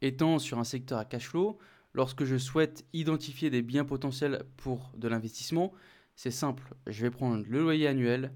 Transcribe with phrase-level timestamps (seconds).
[0.00, 1.58] Étant sur un secteur à cash flow,
[1.94, 5.72] lorsque je souhaite identifier des biens potentiels pour de l'investissement,
[6.14, 8.32] c'est simple, je vais prendre le loyer annuel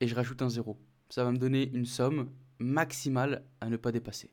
[0.00, 0.78] et je rajoute un zéro.
[1.08, 4.32] Ça va me donner une somme maximale à ne pas dépasser.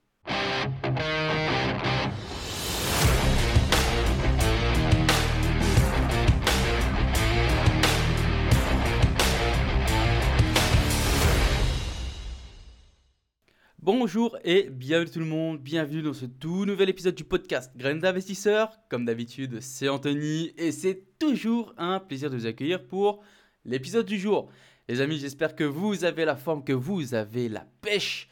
[13.88, 17.99] Bonjour et bienvenue tout le monde, bienvenue dans ce tout nouvel épisode du podcast Graines
[17.99, 18.77] d'investisseurs.
[18.90, 23.23] Comme d'habitude, c'est Anthony et c'est toujours un plaisir de vous accueillir pour
[23.63, 24.50] l'épisode du jour.
[24.90, 28.27] Les amis, j'espère que vous avez la forme, que vous avez la pêche.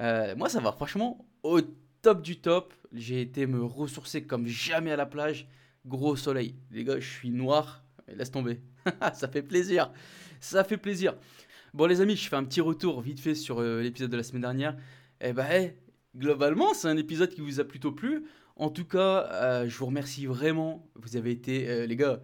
[0.00, 1.62] Euh, moi, ça va franchement au
[2.02, 2.74] top du top.
[2.92, 5.48] J'ai été me ressourcer comme jamais à la plage.
[5.86, 6.56] Gros soleil.
[6.70, 7.82] Les gars, je suis noir.
[8.06, 8.60] Laisse tomber.
[9.14, 9.90] ça fait plaisir.
[10.40, 11.14] Ça fait plaisir.
[11.72, 14.24] Bon les amis, je fais un petit retour vite fait sur euh, l'épisode de la
[14.24, 14.76] semaine dernière.
[15.20, 15.72] Eh ben,
[16.16, 18.24] globalement, c'est un épisode qui vous a plutôt plu.
[18.56, 20.90] En tout cas, euh, je vous remercie vraiment.
[20.96, 22.20] Vous avez été, euh, les gars,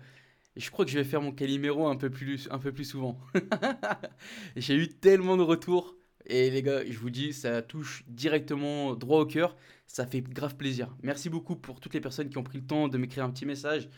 [0.56, 3.20] je crois que je vais faire mon Calimero un peu plus, un peu plus souvent.
[4.56, 5.94] J'ai eu tellement de retours.
[6.26, 9.56] Et les gars, je vous dis, ça touche directement droit au cœur.
[9.86, 10.94] Ça fait grave plaisir.
[11.02, 13.46] Merci beaucoup pour toutes les personnes qui ont pris le temps de m'écrire un petit
[13.46, 13.88] message.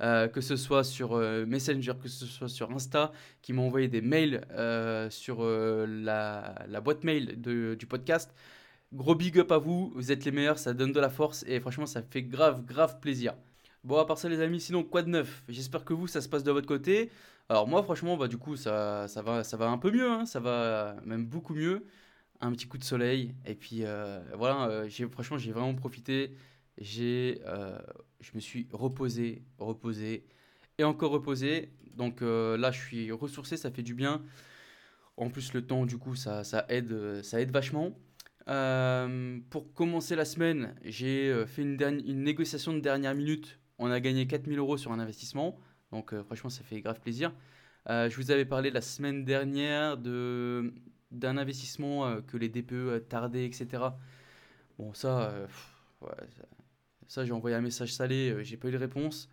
[0.00, 3.10] Euh, que ce soit sur euh, Messenger, que ce soit sur Insta,
[3.42, 6.54] qui m'ont envoyé des mails euh, sur la,
[6.84, 8.32] boîte mail du podcast.
[8.92, 11.60] Gros big up à vous, vous êtes les meilleurs, ça donne de la force et
[11.60, 13.34] franchement ça fait grave, grave plaisir.
[13.84, 15.42] Bon, à part ça les amis, sinon quoi de neuf?
[15.48, 17.10] J'espère que vous, ça se passe de votre côté.
[17.48, 20.26] Alors moi franchement, bah, du coup ça, ça, va, ça va un peu mieux, hein.
[20.26, 21.84] ça va même beaucoup mieux.
[22.40, 23.82] Un petit coup de soleil et puis
[24.36, 26.32] voilà, j'ai franchement j'ai vraiment profité
[26.80, 27.78] j'ai, euh,
[28.20, 30.24] je me suis reposé, reposé
[30.78, 31.70] et encore reposé.
[31.96, 34.22] Donc euh, là, je suis ressourcé, ça fait du bien.
[35.16, 37.98] En plus, le temps, du coup, ça, aide, ça aide vachement.
[38.48, 43.58] Euh, pour commencer la semaine, j'ai fait une, une, négociation de dernière minute.
[43.78, 45.58] On a gagné 4000 euros sur un investissement.
[45.90, 47.32] Donc franchement, ça fait grave plaisir.
[47.88, 50.72] je vous avais parlé la semaine dernière de,
[51.10, 53.84] d'un investissement que les DPE tardaient, etc.
[54.78, 55.32] Bon, ça,
[56.02, 56.44] ouais, ça
[57.08, 59.30] ça, j'ai envoyé un message salé, euh, j'ai pas eu de réponse.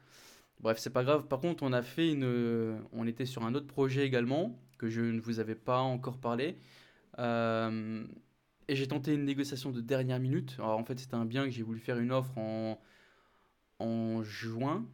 [0.61, 1.27] Bref, c'est pas grave.
[1.27, 2.23] Par contre, on a fait une.
[2.23, 6.17] Euh, on était sur un autre projet également, que je ne vous avais pas encore
[6.17, 6.57] parlé.
[7.19, 8.05] Euh,
[8.67, 10.55] et j'ai tenté une négociation de dernière minute.
[10.57, 12.81] Alors, en fait, c'était un bien que j'ai voulu faire une offre en,
[13.79, 14.85] en juin,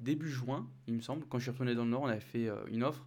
[0.00, 1.26] début juin, il me semble.
[1.26, 3.04] Quand je suis retourné dans le Nord, on avait fait une offre.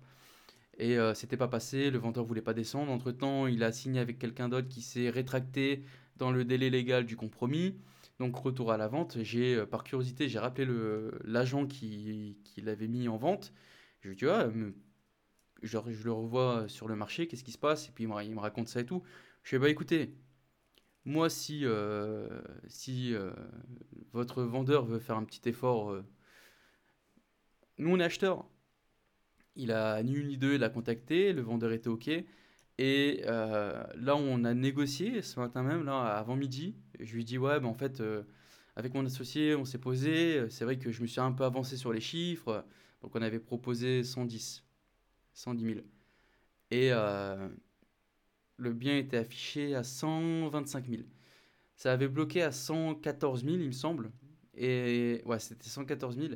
[0.82, 2.92] Et c'était pas passé, le vendeur voulait pas descendre.
[2.92, 5.84] Entre temps, il a signé avec quelqu'un d'autre qui s'est rétracté
[6.18, 7.76] dans le délai légal du compromis.
[8.22, 10.68] Donc retour à la vente, j'ai euh, par curiosité, j'ai rappelé
[11.24, 13.52] l'agent qui, qui l'avait mis en vente.
[14.02, 14.48] Je lui ah,
[15.64, 17.90] je, je, le revois sur le marché, qu'est-ce qui se passe?
[17.90, 19.02] Et puis il me, raconte ça et tout.
[19.42, 20.14] Je lui dis, bah écoutez,
[21.04, 23.32] moi si, euh, si euh,
[24.14, 25.96] votre vendeur veut faire un petit effort,
[27.80, 28.51] nous on est acheteur.
[29.56, 32.10] Il a ni une ni deux, il a contacté, le vendeur était OK.
[32.78, 36.76] Et euh, là, on a négocié ce matin même, là, avant midi.
[37.00, 38.24] Je lui dis, ouais, ben, en fait, euh,
[38.76, 40.50] avec mon associé, on s'est posé.
[40.50, 42.66] C'est vrai que je me suis un peu avancé sur les chiffres.
[43.02, 44.64] Donc, on avait proposé 110,
[45.34, 45.80] 110 000.
[46.72, 47.50] Et euh,
[48.58, 51.04] le bien était affiché à 125 000.
[51.76, 54.12] Ça avait bloqué à 114 000, il me semble.
[54.56, 56.34] Et ouais, c'était 114 000.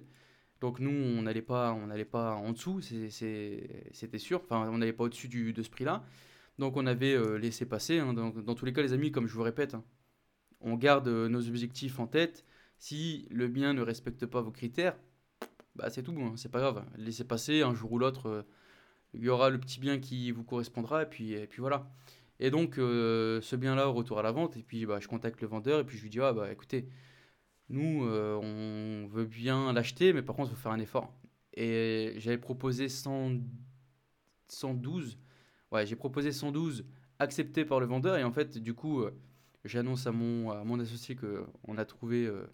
[0.66, 4.42] Donc nous, on n'allait pas, on pas en dessous, c'était sûr.
[4.44, 6.04] Enfin, on n'allait pas au-dessus de ce prix-là.
[6.58, 8.00] Donc on avait euh, laissé passer.
[8.00, 9.84] Hein, dans, tous les cas, les amis, comme je vous répète, hein,
[10.62, 12.46] on garde euh, nos objectifs en tête.
[12.80, 14.98] Si le bien ne respecte pas vos critères,
[15.76, 16.84] bah c'est tout bon, hein, c'est pas grave.
[16.98, 18.42] Laissez passer, un jour ou l'autre, euh,
[19.14, 21.88] il y aura le petit bien qui vous correspondra, et puis, et puis voilà.
[22.40, 25.80] Et donc, ce bien-là, retour à la vente, et puis bah, je contacte le vendeur,
[25.80, 26.90] et puis je lui dis, ah bah écoutez,
[27.70, 31.14] nous, on veut bien l'acheter, mais par contre, il faut faire un effort.
[31.54, 33.40] Et j'avais proposé 100,
[34.48, 35.18] 112
[35.72, 36.86] Ouais, j'ai proposé 112,
[37.20, 39.12] accepté par le vendeur, et en fait, du coup, euh,
[39.64, 42.46] j'annonce à mon, à mon associé qu'on a trouvé euh,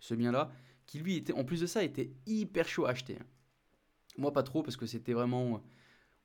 [0.00, 0.50] ce bien-là,
[0.86, 3.18] qui lui était, en plus de ça, était hyper chaud à acheter.
[4.18, 5.62] Moi, pas trop, parce que c'était vraiment.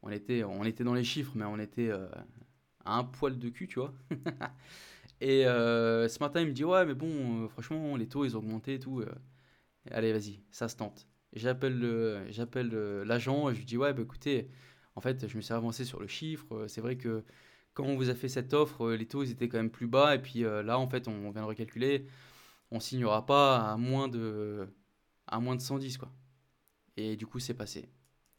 [0.02, 2.08] On était, on était dans les chiffres, mais on était euh,
[2.86, 3.94] à un poil de cul, tu vois.
[5.22, 8.76] et ce matin, il me dit Ouais, mais bon, franchement, les taux, ils ont augmenté
[8.76, 9.04] et tout.
[9.92, 11.08] allez, vas-y, ça se tente.
[11.34, 11.80] J'appelle
[13.06, 14.50] l'agent, et je lui dis Ouais, bah écoutez
[15.00, 16.54] en fait, je me suis avancé sur le chiffre.
[16.54, 17.24] Euh, c'est vrai que
[17.74, 20.16] quand on vous a fait cette offre, euh, les taux étaient quand même plus bas.
[20.16, 22.06] Et puis euh, là, en fait, on vient de recalculer.
[22.72, 24.68] On signera pas à moins de,
[25.28, 25.98] à moins de 110.
[25.98, 26.12] Quoi.
[26.98, 27.90] Et du coup, c'est passé.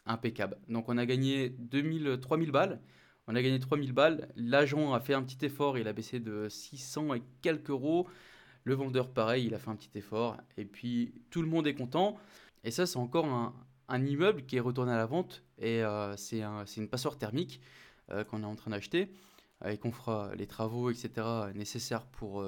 [0.07, 0.59] Impeccable.
[0.69, 2.83] Donc, on a gagné 2000, 3000 balles.
[3.31, 4.29] On a gagné 3000 balles.
[4.35, 5.79] L'agent a fait un petit effort.
[5.79, 8.09] Il a baissé de 600 et quelques euros.
[8.65, 10.37] Le vendeur, pareil, il a fait un petit effort.
[10.57, 12.19] Et puis, tout le monde est content.
[12.65, 15.45] Et ça, c'est encore un, immeuble qui est retourné à la vente.
[15.59, 16.41] Et euh, c'est
[16.77, 17.61] une passoire thermique
[18.11, 19.13] euh, qu'on est en train d'acheter.
[19.65, 21.25] et qu'on fera les travaux, etc.,
[21.55, 22.45] nécessaires pour,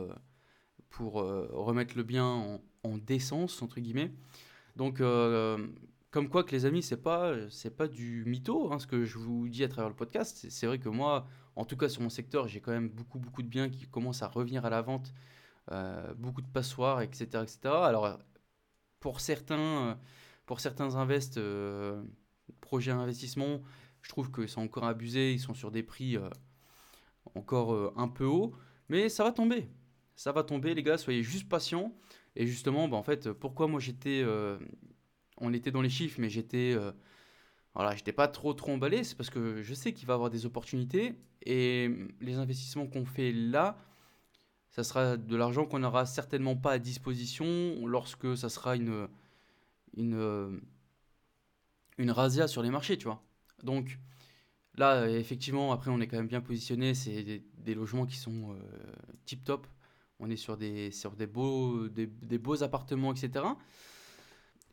[0.88, 4.10] pour remettre le bien en, en, décence, entre guillemets.
[4.74, 5.00] Donc,
[6.12, 9.18] comme quoi que les amis, c'est pas c'est pas du mytho, hein, ce que je
[9.18, 10.46] vous dis à travers le podcast.
[10.50, 11.26] C'est vrai que moi,
[11.56, 14.22] en tout cas sur mon secteur, j'ai quand même beaucoup beaucoup de biens qui commencent
[14.22, 15.14] à revenir à la vente,
[15.72, 17.60] euh, beaucoup de passoires, etc., etc.
[17.64, 18.18] Alors
[19.00, 19.98] pour certains
[20.46, 22.02] pour certains invests, euh,
[22.60, 23.62] projets investissement,
[24.02, 25.32] je trouve que c'est encore abusé.
[25.32, 26.28] Ils sont sur des prix euh,
[27.34, 28.52] encore un peu hauts,
[28.90, 29.70] mais ça va tomber.
[30.16, 30.98] Ça va tomber, les gars.
[30.98, 31.94] Soyez juste patients.
[32.36, 34.22] Et justement, bah, en fait, pourquoi moi j'étais
[35.42, 36.92] on était dans les chiffres, mais j'étais euh,
[37.74, 39.04] voilà, j'étais pas trop trop emballé.
[39.04, 41.90] C'est parce que je sais qu'il va avoir des opportunités et
[42.20, 43.76] les investissements qu'on fait là,
[44.70, 49.08] ça sera de l'argent qu'on n'aura certainement pas à disposition lorsque ça sera une
[49.96, 50.60] une
[51.98, 53.22] une razzia sur les marchés, tu vois.
[53.62, 53.98] Donc
[54.76, 56.94] là, effectivement, après, on est quand même bien positionné.
[56.94, 58.56] C'est des, logements qui sont euh,
[59.26, 59.66] tip top.
[60.18, 62.06] On est sur des sur beaux des
[62.38, 63.44] beaux appartements, etc.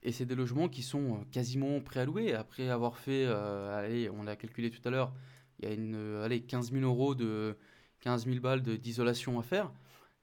[0.03, 2.33] Et c'est des logements qui sont euh, quasiment préalloués.
[2.33, 5.13] Après avoir fait, euh, allez, on l'a calculé tout à l'heure,
[5.59, 7.57] il y a une, euh, allez, 15 000 euros de
[8.01, 9.71] 15 000 balles d'isolation à faire.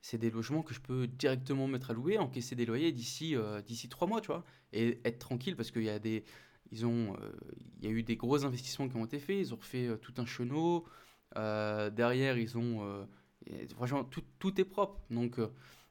[0.00, 3.34] C'est des logements que je peux directement mettre à louer, encaisser des loyers d'ici
[3.66, 6.24] d'ici trois mois, tu vois, et être tranquille parce qu'il y a des,
[6.70, 7.16] ils ont,
[7.80, 9.36] il y a eu des gros investissements qui ont été faits.
[9.38, 10.86] Ils ont refait tout un chenot.
[11.34, 13.08] derrière, ils ont,
[13.74, 15.00] franchement, tout, tout, est propre.
[15.10, 15.40] Donc,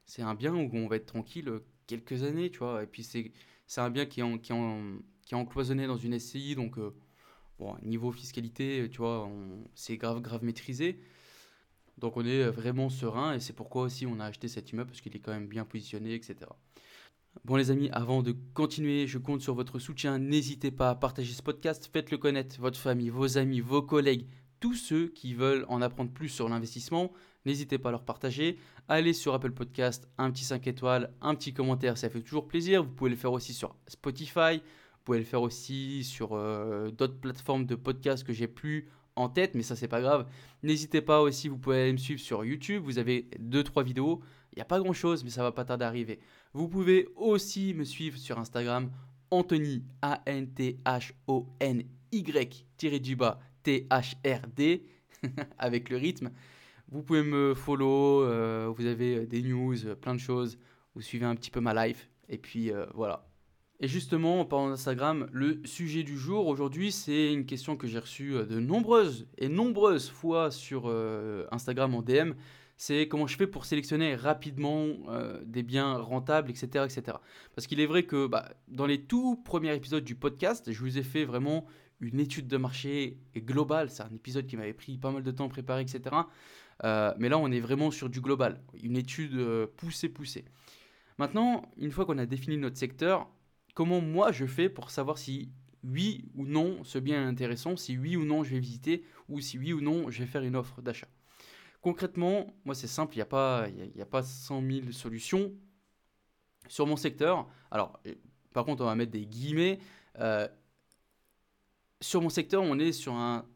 [0.06, 1.52] c'est un bien où on va être tranquille
[1.88, 2.84] quelques années, tu vois.
[2.84, 3.34] Et puis c'est
[3.68, 6.94] c'est un bien qui est, est encloisonné dans une SCI, donc euh,
[7.60, 9.30] bon, niveau fiscalité, tu vois,
[9.74, 11.00] c'est grave, grave maîtrisé.
[11.98, 15.02] Donc on est vraiment serein et c'est pourquoi aussi on a acheté cet immeuble parce
[15.02, 16.36] qu'il est quand même bien positionné, etc.
[17.44, 20.20] Bon les amis, avant de continuer, je compte sur votre soutien.
[20.20, 24.28] N'hésitez pas à partager ce podcast, faites-le connaître, votre famille, vos amis, vos collègues,
[24.60, 27.12] tous ceux qui veulent en apprendre plus sur l'investissement.
[27.46, 28.58] N'hésitez pas à leur partager.
[28.88, 32.84] Allez sur Apple Podcast, un petit 5 étoiles, un petit commentaire, ça fait toujours plaisir.
[32.84, 34.58] Vous pouvez le faire aussi sur Spotify.
[34.58, 39.30] Vous pouvez le faire aussi sur euh, d'autres plateformes de podcast que j'ai plus en
[39.30, 40.28] tête, mais ça c'est pas grave.
[40.64, 42.84] N'hésitez pas aussi, vous pouvez aller me suivre sur YouTube.
[42.84, 44.22] Vous avez 2-3 vidéos.
[44.54, 46.20] Il n'y a pas grand chose, mais ça va pas tarder d'arriver.
[46.54, 48.90] Vous pouvez aussi me suivre sur Instagram,
[49.32, 50.76] Anthony, A-N-T-H-O-N-Y,
[53.64, 54.84] T-H-R-D,
[55.58, 56.30] avec le rythme.
[56.92, 60.58] Vous pouvez me follow, euh, vous avez euh, des news, euh, plein de choses.
[60.94, 62.10] Vous suivez un petit peu ma life.
[62.30, 63.28] Et puis voilà.
[63.82, 68.00] Et justement, en parlant d'Instagram, le sujet du jour aujourd'hui, c'est une question que j'ai
[68.00, 70.88] reçue de nombreuses et nombreuses fois sur
[71.52, 72.32] Instagram en DM.
[72.78, 74.88] C'est comment je fais pour sélectionner rapidement
[75.44, 76.86] des biens rentables, etc.
[76.86, 77.18] etc.
[77.54, 80.98] Parce qu'il est vrai que bah, dans les tout premiers épisodes du podcast, je vous
[80.98, 81.68] ai fait vraiment
[82.00, 83.90] une étude de marché globale.
[83.90, 86.16] C'est un épisode qui m'avait pris pas mal de temps à préparer, etc.
[86.84, 90.46] Euh, mais là, on est vraiment sur du global, une étude euh, poussée, poussée.
[91.18, 93.30] Maintenant, une fois qu'on a défini notre secteur,
[93.74, 95.52] comment moi je fais pour savoir si
[95.84, 99.40] oui ou non ce bien est intéressant, si oui ou non je vais visiter, ou
[99.40, 101.08] si oui ou non je vais faire une offre d'achat?
[101.82, 105.54] Concrètement, moi c'est simple, il n'y a, pas, y a pas 100 000 solutions.
[106.68, 108.02] Sur mon secteur, alors
[108.52, 109.80] par contre on va mettre des guillemets,
[110.20, 110.48] euh,
[112.02, 113.48] sur mon secteur on est sur un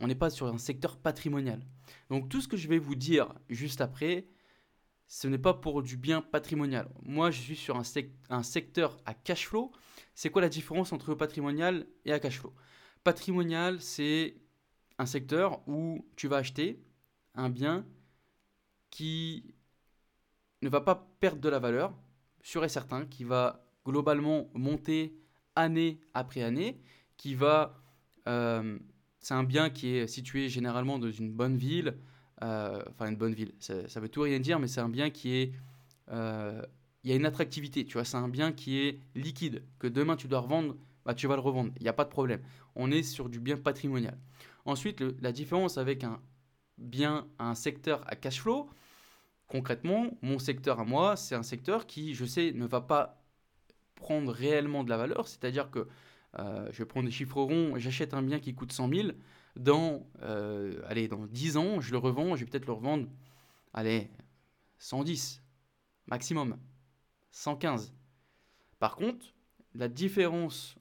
[0.00, 1.64] on n'est pas sur un secteur patrimonial.
[2.10, 4.26] Donc tout ce que je vais vous dire juste après,
[5.06, 6.90] ce n'est pas pour du bien patrimonial.
[7.04, 7.82] Moi, je suis sur un,
[8.30, 9.70] un secteur à cash flow.
[10.14, 12.52] C'est quoi la différence entre patrimonial et à cash flow?
[13.04, 14.36] Patrimonial, c'est
[14.98, 16.82] un secteur où tu vas acheter
[17.34, 17.86] un bien
[18.90, 19.54] qui
[20.62, 21.94] ne va pas perdre de la valeur,
[22.42, 25.16] sûr et certain, qui va globalement monter
[25.54, 26.80] année après année,
[27.16, 27.81] qui va
[28.28, 28.78] euh,
[29.20, 31.96] c'est un bien qui est situé généralement dans une bonne ville,
[32.42, 35.34] euh, enfin une bonne ville, ça, veut tout rien dire, mais c'est un bien qui
[35.34, 35.52] est...
[36.10, 36.62] Euh,
[37.04, 40.16] il y a une attractivité, tu vois, c'est un bien qui est liquide, que demain
[40.16, 42.40] tu dois revendre, bah, tu vas le revendre, il n'y a pas de problème.
[42.76, 44.16] On est sur du bien patrimonial.
[44.64, 46.20] Ensuite, la différence avec un
[46.78, 48.70] bien, un secteur à cash flow,
[49.48, 53.22] concrètement, mon secteur à moi, c'est un secteur qui, je sais, ne va pas
[53.96, 55.88] prendre réellement de la valeur, c'est-à-dire que
[56.38, 59.08] euh, je prendre des chiffres ronds, j'achète un bien qui coûte 100 000,
[59.56, 63.06] dans, euh, allez, dans 10 ans, je le revends, je vais peut-être le revendre,
[63.74, 64.10] allez,
[64.78, 65.42] 110
[66.06, 66.58] maximum,
[67.30, 67.92] 115.
[68.78, 69.34] Par contre,
[69.74, 70.76] la différence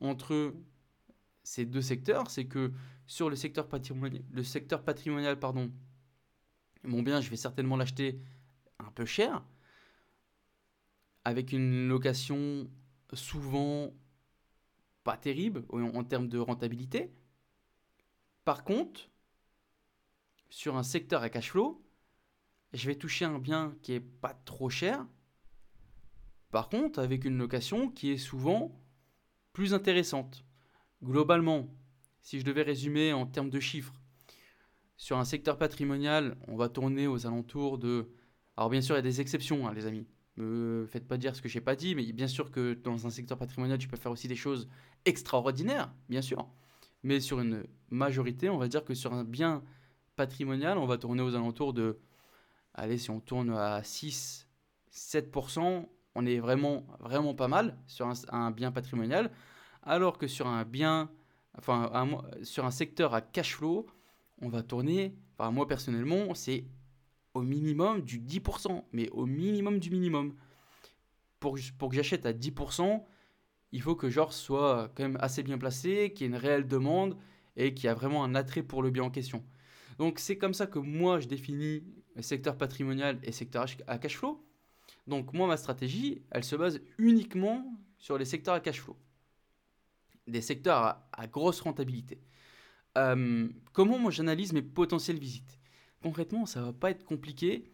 [0.00, 0.54] entre
[1.42, 2.72] ces deux secteurs, c'est que
[3.06, 5.70] sur le secteur patrimonial, le secteur patrimonial pardon,
[6.84, 8.20] mon bien, je vais certainement l'acheter
[8.78, 9.44] un peu cher.
[11.24, 12.68] avec une location
[13.12, 13.92] souvent
[15.04, 17.12] pas terrible en, termes de rentabilité.
[18.44, 19.08] Par contre,
[20.50, 21.84] sur un secteur à cash flow,
[22.72, 25.06] je vais toucher un bien qui est pas trop cher.
[26.50, 28.78] Par contre, avec une location qui est souvent
[29.52, 30.44] plus intéressante.
[31.02, 31.68] Globalement,
[32.22, 33.94] si je devais résumer en termes de chiffres,
[34.96, 38.08] sur un secteur patrimonial, on va tourner aux alentours de...
[38.56, 40.06] Alors bien sûr, il y a des exceptions, hein, les amis.
[40.36, 43.10] Me faites pas dire ce que j'ai pas dit, mais bien sûr que dans un
[43.10, 44.68] secteur patrimonial, tu peux faire aussi des choses
[45.04, 46.48] extraordinaires, bien sûr.
[47.02, 49.62] Mais sur une majorité, on va dire que sur un bien
[50.16, 51.98] patrimonial, on va tourner aux alentours de...
[52.74, 54.48] Allez, si on tourne à 6,
[54.90, 59.30] 7%, on est vraiment, vraiment pas mal sur un, bien patrimonial.
[59.82, 61.10] Alors que sur un bien,
[61.58, 61.90] enfin,
[62.42, 63.86] sur un secteur à cash flow,
[64.40, 66.64] on va tourner, enfin, moi personnellement, c'est
[67.34, 70.34] au minimum du 10%, mais au minimum du minimum.
[71.40, 73.02] Pour, que j'achète à 10%,
[73.72, 76.68] il faut que genre soit quand même assez bien placé, qu'il y ait une réelle
[76.68, 77.16] demande
[77.56, 79.44] et qu'il y a vraiment un attrait pour le bien en question.
[79.98, 81.82] Donc c'est comme ça que moi je définis
[82.20, 84.44] secteur patrimonial et secteur à cash flow.
[85.06, 87.64] Donc moi ma stratégie, elle se base uniquement
[87.98, 88.96] sur les secteurs à cash flow.
[90.28, 92.20] Des secteurs à, grosse rentabilité.
[92.98, 95.58] Euh, comment moi j'analyse mes potentielles visites?
[96.02, 97.64] Concrètement, ça va pas être compliqué.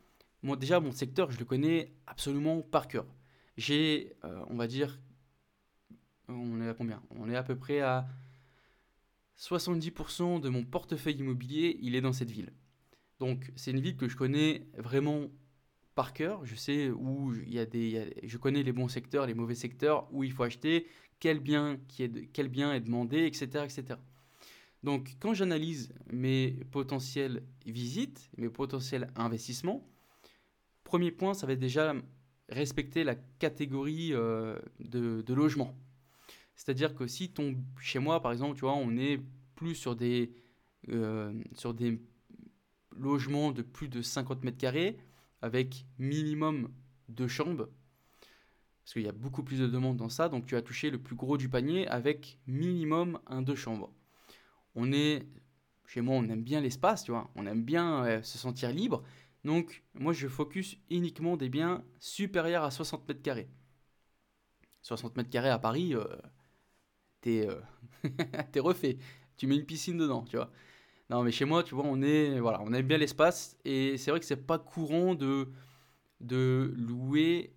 [0.42, 3.06] Moi, déjà, mon secteur, je le connais absolument par cœur.
[3.56, 5.00] J'ai, euh, on va dire,
[6.28, 7.02] on est à combien?
[7.10, 8.06] On est à peu près à
[9.38, 12.52] 70% de mon portefeuille immobilier, il est dans cette ville.
[13.18, 15.28] Donc, c'est une ville que je connais vraiment
[15.94, 16.44] par cœur.
[16.44, 20.08] Je sais où il y a des, je connais les bons secteurs, les mauvais secteurs,
[20.12, 20.86] où il faut acheter,
[21.18, 23.98] quel bien, qui est, quel bien est demandé, etc., etc.
[24.82, 29.88] Donc, quand j'analyse mes potentielles visites, mes potentiels investissements,
[30.84, 31.94] premier point, ça va déjà
[32.48, 35.76] respecter la catégorie euh, de, logement.
[36.54, 39.20] C'est-à-dire que si ton, chez moi, par exemple, tu vois, on est
[39.54, 40.32] plus sur des,
[40.88, 42.00] euh, sur des
[42.96, 44.96] logements de plus de 50 mètres carrés,
[45.42, 46.68] avec minimum
[47.08, 47.68] deux chambres,
[48.82, 50.98] parce qu'il y a beaucoup plus de demandes dans ça, donc tu as touché le
[50.98, 53.92] plus gros du panier avec minimum un deux chambres
[54.78, 55.26] on est,
[55.86, 59.02] chez moi, on aime bien l'espace, tu vois, on aime bien euh, se sentir libre.
[59.44, 63.48] Donc, moi, je focus uniquement des biens supérieurs à 60 mètres carrés.
[64.82, 66.04] 60 mètres carrés à Paris, euh,
[67.26, 67.60] euh,
[68.52, 68.98] t'es refait.
[69.36, 70.50] Tu mets une piscine dedans, tu vois.
[71.10, 74.10] Non, mais chez moi, tu vois, on est, voilà, on aime bien l'espace et c'est
[74.10, 75.48] vrai que c'est pas courant de,
[76.20, 77.54] de louer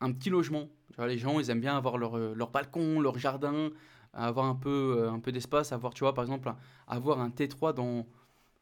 [0.00, 0.70] un petit logement.
[0.90, 3.70] Tu vois, les gens, ils aiment bien avoir leur, leur balcon, leur jardin,
[4.14, 6.52] avoir un peu, euh, un peu d'espace, avoir, tu vois, par exemple,
[6.86, 8.06] avoir un T3 dans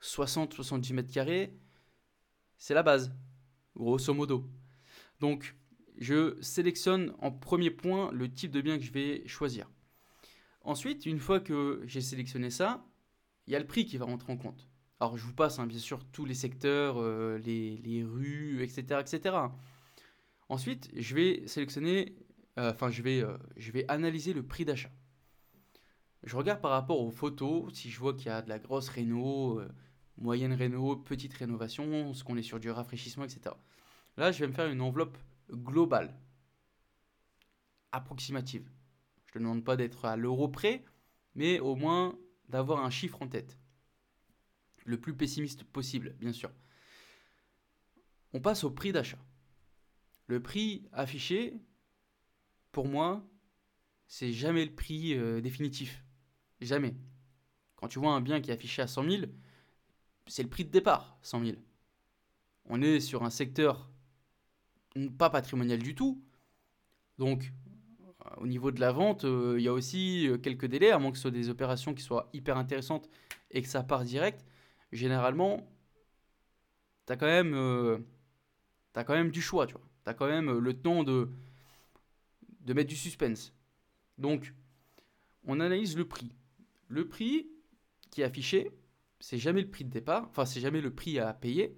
[0.01, 1.55] 60-70 mètres carrés,
[2.59, 3.13] c'est la base,
[3.77, 4.49] grosso modo.
[5.21, 5.55] Donc,
[5.99, 9.71] je sélectionne en premier point le type de bien que je vais choisir.
[10.63, 12.85] Ensuite, une fois que j'ai sélectionné ça,
[13.47, 14.69] il y a le prix qui va rentrer en compte.
[15.01, 19.01] Alors, je vous passe hein, bien sûr tous les secteurs, euh, les, les, rues, etc.,
[19.01, 19.37] etc.
[20.49, 22.15] Ensuite, je vais sélectionner,
[22.59, 23.03] euh, enfin, je,
[23.57, 24.91] je vais analyser le prix d'achat.
[26.25, 28.89] Je regarde par rapport aux photos, si je vois qu'il y a de la grosse
[28.89, 29.69] réno, euh,
[30.19, 33.55] moyenne réno, petite rénovation, ce qu'on est sur du rafraîchissement, etc.
[34.17, 35.19] Là, je vais me faire une enveloppe
[35.51, 36.17] globale,
[37.91, 38.71] approximative.
[39.27, 40.85] Je ne te demande pas d'être à l'euro près,
[41.35, 42.17] mais au moins
[42.49, 43.59] d'avoir un chiffre en tête.
[44.85, 46.51] Le plus pessimiste possible, bien sûr.
[48.33, 49.19] On passe au prix d'achat.
[50.27, 51.55] Le prix affiché,
[52.71, 53.27] pour moi,
[54.07, 56.05] c'est jamais le prix euh, définitif.
[56.63, 56.95] Jamais.
[57.77, 59.23] Quand tu vois un bien qui est affiché à 100 000,
[60.29, 61.57] c'est le prix de départ, 100 000.
[62.67, 63.91] On est sur un secteur
[65.19, 66.23] pas patrimonial du tout.
[67.19, 67.53] Donc,
[68.37, 71.11] au niveau de la vente, euh, il y a aussi euh, quelques délais, à moins
[71.11, 73.09] que ce soit des opérations qui soient hyper intéressantes
[73.51, 74.45] et que ça part direct.
[74.93, 75.67] Généralement,
[77.07, 77.99] tu as, quand même, euh,
[78.95, 79.89] as quand même du choix, tu vois.
[80.05, 81.31] Tu as quand même le temps de,
[82.61, 83.53] de mettre du suspense.
[84.19, 84.55] Donc,
[85.45, 86.31] on analyse le prix.
[86.93, 87.51] Le prix
[88.11, 88.71] qui est affiché,
[89.19, 91.75] c'est jamais le prix de départ, enfin c'est jamais le prix à payer.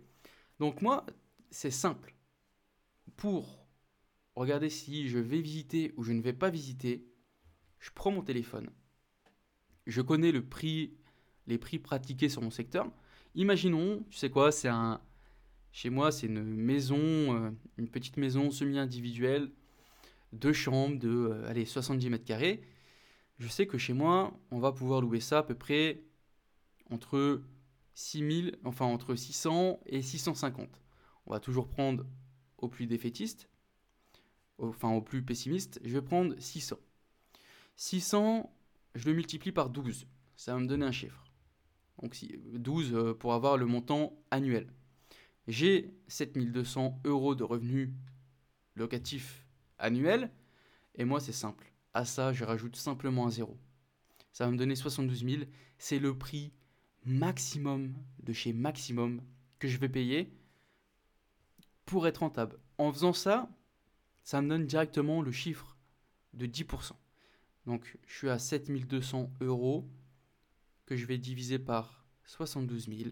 [0.58, 1.06] Donc moi,
[1.52, 2.16] c'est simple.
[3.14, 3.64] Pour
[4.34, 7.06] regarder si je vais visiter ou je ne vais pas visiter,
[7.78, 8.70] je prends mon téléphone.
[9.86, 10.96] Je connais le prix,
[11.46, 12.90] les prix pratiqués sur mon secteur.
[13.36, 15.00] Imaginons, tu sais quoi, c'est un
[15.70, 19.52] chez moi, c'est une maison, euh, une petite maison semi-individuelle,
[20.32, 22.64] deux chambres de euh, allez, 70 mètres carrés
[23.38, 26.02] je sais que chez moi, on va pouvoir louer ça à peu près
[26.90, 27.42] entre
[27.94, 30.68] 6000, enfin entre 600 et 650.
[31.26, 32.04] On va toujours prendre
[32.58, 33.48] au plus défaitiste.
[34.58, 36.76] enfin au plus pessimiste, je vais prendre 600.
[37.76, 38.54] 600,
[38.94, 40.06] je le multiplie par 12.
[40.36, 41.24] Ça va me donner un chiffre.
[42.00, 42.16] Donc
[42.52, 44.72] 12 euh, pour avoir le montant annuel.
[45.46, 47.90] J'ai 7200 euros de revenus
[48.76, 49.46] locatifs
[49.78, 50.30] annuels.
[50.96, 51.73] Et moi, c'est simple.
[51.94, 53.56] À ça, je rajoute simplement un zéro.
[54.32, 55.44] Ça va me donner 72 000.
[55.78, 56.52] C'est le prix
[57.04, 59.22] maximum de chez Maximum
[59.58, 60.32] que je vais payer
[61.86, 62.58] pour être rentable.
[62.78, 63.48] En faisant ça,
[64.24, 65.76] ça me donne directement le chiffre
[66.32, 66.92] de 10%.
[67.66, 69.88] Donc je suis à 7200 euros
[70.86, 73.10] que je vais diviser par 72 000.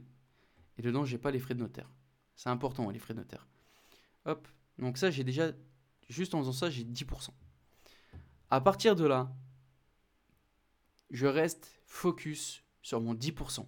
[0.78, 1.90] Et dedans, j'ai pas les frais de notaire.
[2.34, 3.46] C'est important, les frais de notaire.
[4.24, 4.48] Hop.
[4.78, 5.52] Donc ça, j'ai déjà,
[6.08, 7.30] juste en faisant ça, j'ai 10%.
[8.52, 9.34] À partir de là,
[11.08, 13.64] je reste focus sur mon 10%.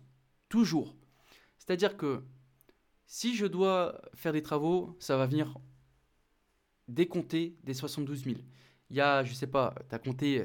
[0.50, 0.94] Toujours.
[1.56, 2.22] C'est-à-dire que
[3.06, 5.56] si je dois faire des travaux, ça va venir
[6.86, 8.36] décompter des 72 000.
[8.90, 10.44] Il y a, je sais pas, tu as compté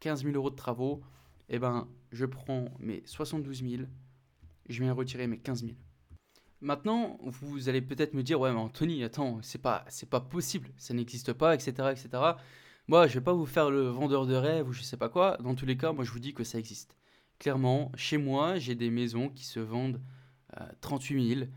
[0.00, 1.00] 15 000 euros de travaux,
[1.48, 3.84] eh ben, je prends mes 72 000,
[4.68, 5.72] je viens retirer mes 15 000.
[6.60, 10.68] Maintenant, vous allez peut-être me dire, ouais, mais Anthony, attends, c'est pas, c'est pas possible,
[10.76, 12.34] ça n'existe pas, etc., etc.
[12.90, 15.36] Moi, je vais pas vous faire le vendeur de rêve ou je sais pas quoi.
[15.44, 16.96] Dans tous les cas, moi, je vous dis que ça existe.
[17.38, 20.00] Clairement, chez moi, j'ai des maisons qui se vendent
[20.80, 21.50] 38 000,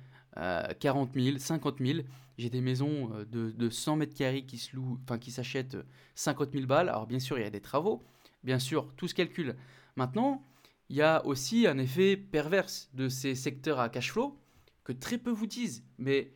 [0.80, 2.00] 40 000, 50 000.
[2.38, 5.76] J'ai des maisons euh, de, de, 100 mètres carrés qui se louent, enfin qui s'achètent
[6.14, 6.88] 50 000 balles.
[6.88, 8.04] Alors bien sûr, il y a des travaux,
[8.44, 9.56] bien sûr, tout se calcule.
[9.96, 10.46] Maintenant,
[10.90, 14.38] il y a aussi un effet perverse de ces secteurs à cash flow
[14.84, 15.84] que très peu vous disent.
[15.98, 16.32] Mais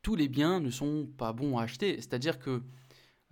[0.00, 1.96] tous les biens ne sont pas bons à acheter.
[1.96, 2.62] C'est-à-dire que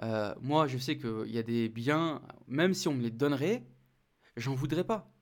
[0.02, 3.64] euh, moi, je sais qu'il y a des biens, même si on me les donnerait,
[4.36, 5.12] j'en voudrais pas.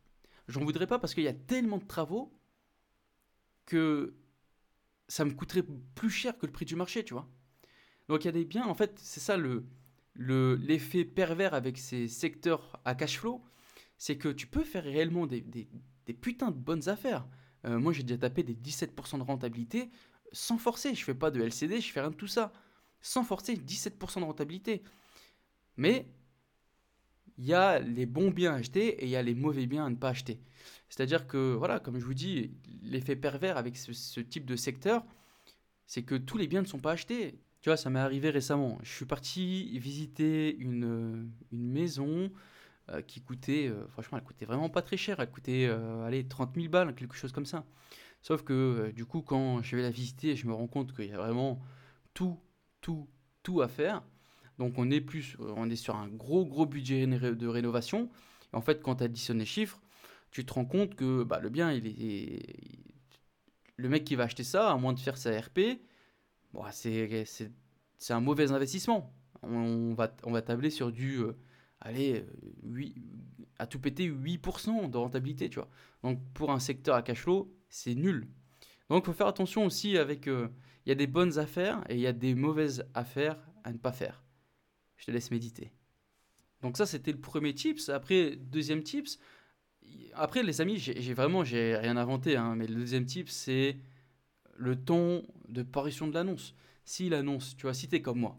[0.48, 2.32] J'en voudrais pas parce qu'il y a tellement de travaux
[3.66, 4.14] que
[5.08, 7.28] ça me coûterait plus cher que le prix du marché, tu vois.
[8.08, 9.64] Donc il y a des biens, en fait, c'est ça le
[10.16, 13.42] l'effet pervers avec ces secteurs à cash flow,
[13.96, 15.68] c'est que tu peux faire réellement des, des,
[16.14, 17.26] putains de bonnes affaires.
[17.64, 19.90] Euh, moi, j'ai déjà tapé des 17% de rentabilité
[20.32, 20.94] sans forcer.
[20.94, 22.52] Je fais pas de LCD, je fais rien de tout ça.
[23.02, 24.82] Sans forcer, 17% de rentabilité.
[25.76, 26.06] Mais
[27.38, 29.86] il y a les bons biens à acheter et il y a les mauvais biens
[29.86, 30.40] à ne pas acheter.
[30.88, 35.04] C'est-à-dire que, voilà, comme je vous dis, l'effet pervers avec ce, type de secteur,
[35.86, 37.40] c'est que tous les biens ne sont pas achetés.
[37.62, 38.78] Tu vois, ça m'est arrivé récemment.
[38.82, 42.30] Je suis parti visiter une, une maison
[42.90, 45.20] euh, qui coûtait, euh, franchement, elle coûtait vraiment pas très cher.
[45.20, 47.64] Elle coûtait, euh, allez, 30 000 balles, quelque chose comme ça.
[48.20, 51.12] Sauf que, du coup, quand je vais la visiter, je me rends compte qu'il y
[51.12, 51.60] a vraiment
[52.14, 52.38] tout,
[52.80, 53.08] tout,
[53.42, 54.02] tout à faire.
[54.58, 58.10] Donc, on est, plus, on est sur un gros, gros budget de rénovation.
[58.52, 59.80] En fait, quand tu additionnes les chiffres,
[60.30, 62.56] tu te rends compte que bah, le bien, il est.
[63.76, 65.80] Le mec qui va acheter ça, à moins de faire sa RP,
[66.52, 69.14] bon, c'est un mauvais investissement.
[69.42, 71.20] On va, on va tabler sur du.
[71.20, 71.32] Euh,
[71.80, 72.26] allez,
[72.62, 72.94] 8,
[73.58, 75.68] à tout péter 8% de rentabilité, tu vois.
[76.02, 78.28] Donc pour un secteur à cash flow, c'est nul.
[78.90, 80.28] Donc il faut faire attention aussi avec.
[80.28, 80.48] Euh,
[80.84, 83.78] il y a des bonnes affaires et il y a des mauvaises affaires à ne
[83.78, 84.22] pas faire.
[84.96, 85.72] Je te laisse méditer.
[86.62, 87.88] Donc ça, c'était le premier tips.
[87.88, 89.18] Après, deuxième tips,
[90.14, 93.76] après, les amis, j'ai vraiment j'ai rien inventé, hein, mais le deuxième type, c'est
[94.56, 96.54] le ton de parution de l'annonce.
[96.84, 98.38] Si l'annonce, tu vois, si es comme moi,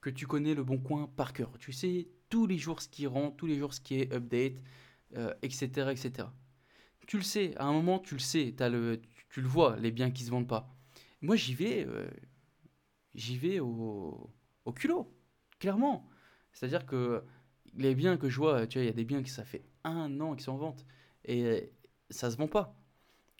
[0.00, 3.06] que tu connais le bon coin par cœur, tu sais tous les jours ce qui
[3.06, 4.62] rentre, tous les jours ce qui est update,
[5.42, 6.28] etc., euh, etc.
[7.06, 10.10] Tu le sais, à un moment, tu le sais, le, tu, le vois, les biens
[10.10, 10.74] qui se vendent pas.
[11.22, 12.08] Moi, j'y vais, euh,
[13.14, 14.30] j'y vais au,
[14.74, 15.12] culot,
[15.58, 16.08] clairement.
[16.52, 17.22] C'est-à-dire que
[17.74, 19.64] les biens que je vois, tu vois, il y a des biens qui ça fait
[19.84, 20.84] un an qui sont en vente
[21.24, 21.70] et
[22.10, 22.76] ça se vend pas.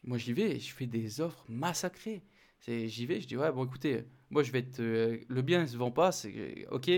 [0.05, 2.23] Moi, j'y vais, je fais des offres massacrées.
[2.67, 4.81] J'y vais, je dis, ouais, bon, écoutez, moi, je vais être.
[4.81, 6.91] Euh, le bien ne se vend pas, c'est ok.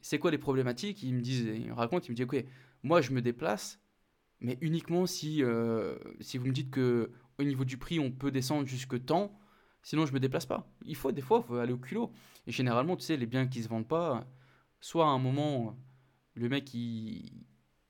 [0.00, 1.02] C'est quoi les problématiques?
[1.02, 2.44] Ils me disent, ils me racontent, ils me disent, ok,
[2.82, 3.80] moi, je me déplace,
[4.40, 8.30] mais uniquement si, euh, si vous me dites que au niveau du prix, on peut
[8.30, 9.38] descendre jusque temps,
[9.82, 10.66] sinon, je me déplace pas.
[10.84, 12.12] Il faut, des fois, faut aller au culot.
[12.46, 14.26] Et généralement, tu sais, les biens qui se vendent pas,
[14.80, 15.76] soit à un moment
[16.34, 17.44] le mec il,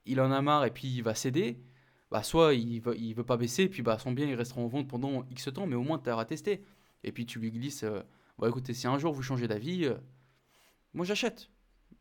[0.07, 1.63] il en a marre et puis il va céder,
[2.11, 4.69] bah soit il veut, il veut pas baisser, puis bah son bien il restera en
[4.69, 6.65] vente pendant X temps, mais au moins tu auras testé.
[7.05, 8.03] Et puis tu lui glisses, euh,
[8.39, 9.97] bon écoutez, si un jour vous changez d'avis, euh,
[10.95, 11.51] moi j'achète.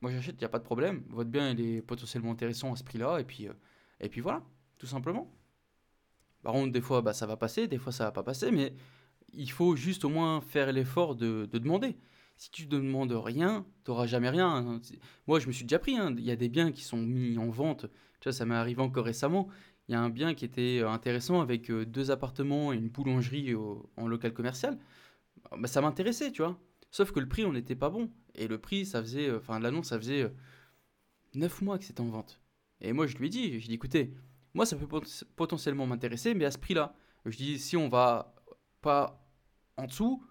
[0.01, 1.03] Moi j'achète, il n'y a pas de problème.
[1.09, 3.53] Votre bien il est potentiellement intéressant à ce prix-là, et puis, euh,
[3.99, 4.43] et puis voilà,
[4.77, 5.31] tout simplement.
[6.43, 8.73] Par contre, des fois bah, ça va passer, des fois ça va pas passer, mais
[9.33, 11.95] il faut juste au moins faire l'effort de, de demander
[12.41, 14.49] si tu ne demandes rien, tu n'auras jamais rien.
[14.49, 14.81] Hein.
[15.27, 15.95] Moi, je me suis déjà pris.
[15.95, 16.15] Hein.
[16.17, 17.85] Il y a des biens qui sont mis en vente.
[18.23, 19.47] Vois, ça m'est arrivé encore récemment.
[19.87, 22.89] Il y a un bien qui était euh, intéressant avec euh, deux appartements et une
[22.89, 23.53] boulangerie
[23.95, 24.79] en local commercial.
[25.55, 26.59] Bah, ça m'intéressait, tu vois.
[26.89, 28.09] Sauf que le prix, on n'était pas bon.
[28.33, 30.33] Et le prix, ça faisait, euh, enfin l'annonce, ça faisait
[31.35, 32.41] 9 mois que c'était en vente.
[32.79, 34.15] Et moi, je lui ai dit, je dit, écoutez,
[34.55, 34.87] moi, ça peut
[35.35, 36.95] potentiellement m'intéresser, mais à ce prix-là.
[37.25, 38.33] Je dis, si on va
[38.81, 39.20] pas
[39.81, 40.23] en dessous,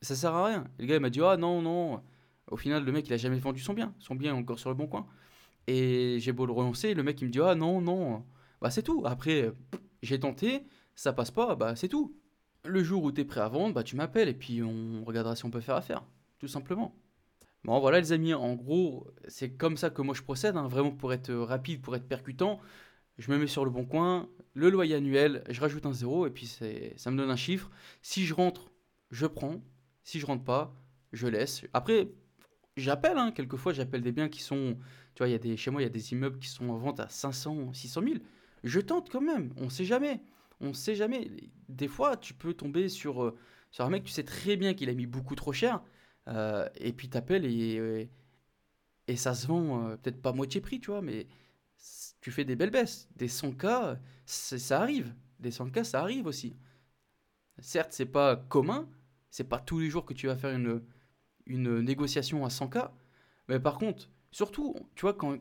[0.00, 0.64] ça sert à rien.
[0.78, 2.02] Le gars, il m'a dit, ah non, non.
[2.50, 3.94] Au final, le mec, il a jamais vendu son bien.
[3.98, 5.06] Son bien est encore sur le bon coin.
[5.66, 8.24] Et j'ai beau le relancer, le mec, il me dit, ah non, non.
[8.60, 9.02] Bah, c'est tout.
[9.06, 9.52] Après,
[10.02, 12.16] j'ai tenté, ça passe pas, bah, c'est tout.
[12.64, 15.36] Le jour où tu es prêt à vendre, bah, tu m'appelles et puis on regardera
[15.36, 16.04] si on peut faire affaire.
[16.38, 16.94] Tout simplement.
[17.64, 20.90] Bon, voilà, les amis, en gros, c'est comme ça que moi je procède, hein, vraiment
[20.90, 22.60] pour être rapide, pour être percutant
[23.20, 26.30] je me mets sur le bon coin, le loyer annuel, je rajoute un zéro et
[26.30, 27.70] puis ça me donne un chiffre.
[28.02, 28.69] Si je rentre,
[29.10, 29.60] je prends.
[30.02, 30.74] Si je rentre pas,
[31.12, 31.64] je laisse.
[31.72, 32.08] Après,
[32.76, 34.78] j'appelle, hein, quelquefois j'appelle des biens qui sont,
[35.14, 36.78] tu vois, y a des, chez moi il y a des immeubles qui sont en
[36.78, 38.14] vente à 500, 600 000.
[38.64, 40.20] Je tente quand même, on sait jamais.
[40.60, 41.30] On sait jamais.
[41.68, 43.36] Des fois, tu peux tomber sur, euh,
[43.70, 45.82] sur un mec, tu sais très bien qu'il a mis beaucoup trop cher,
[46.28, 48.08] euh, et puis t'appelles et,
[49.10, 51.26] et ça se vend euh, peut-être pas moitié prix, tu vois, mais
[52.20, 53.08] tu fais des belles baisses.
[53.16, 55.14] Des 100K, ça arrive.
[55.40, 56.54] Des 100K, ça arrive aussi.
[57.58, 58.88] Certes, c'est pas commun,
[59.30, 60.82] c'est pas tous les jours que tu vas faire une,
[61.46, 62.90] une négociation à 100K,
[63.48, 65.38] mais par contre, surtout, tu vois, quand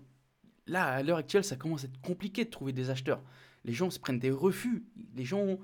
[0.69, 3.21] là, à l'heure actuelle, ça commence à être compliqué de trouver des acheteurs.
[3.65, 5.59] Les gens se prennent des refus, les gens,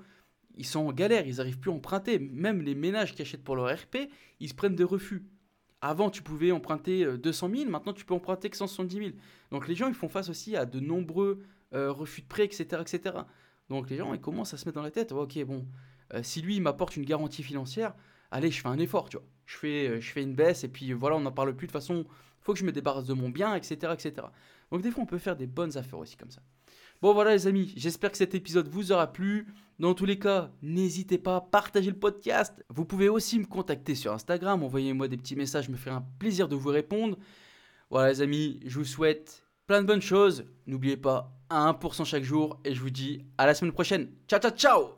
[0.56, 2.18] ils sont en galère, ils n'arrivent plus à emprunter.
[2.18, 4.10] Même les ménages qui achètent pour leur RP,
[4.40, 5.24] ils se prennent des refus.
[5.80, 9.10] Avant, tu pouvais emprunter 200 euh, 000, maintenant tu peux emprunter que 170 000.
[9.50, 12.80] Donc les gens, ils font face aussi à de nombreux euh, refus de prêt, etc.,
[12.80, 13.18] etc.
[13.68, 15.66] Donc les gens, ils commencent à se mettre dans la tête, ok, bon,
[16.14, 17.94] euh, si lui, m'apporte une garantie financière,
[18.30, 19.26] allez, je fais un effort, tu vois.
[19.46, 21.80] Je fais, je fais une baisse, et puis voilà, on n'en parle plus, de toute
[21.80, 22.04] façon,
[22.40, 24.26] faut que je me débarrasse de mon bien, etc., etc.
[24.70, 26.42] Donc des fois, on peut faire des bonnes affaires aussi comme ça.
[27.02, 29.46] Bon voilà les amis, j'espère que cet épisode vous aura plu.
[29.78, 32.64] Dans tous les cas, n'hésitez pas à partager le podcast.
[32.70, 36.48] Vous pouvez aussi me contacter sur Instagram, envoyez-moi des petits messages, me faire un plaisir
[36.48, 37.18] de vous répondre.
[37.90, 40.46] Voilà les amis, je vous souhaite plein de bonnes choses.
[40.66, 44.08] N'oubliez pas, 1% chaque jour et je vous dis à la semaine prochaine.
[44.26, 44.96] Ciao ciao ciao